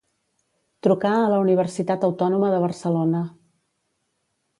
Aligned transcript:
Trucar 0.85 1.11
a 1.17 1.27
la 1.33 1.41
Universitat 1.43 2.07
Autònoma 2.07 2.49
de 2.55 2.63
Barcelona. 2.65 3.21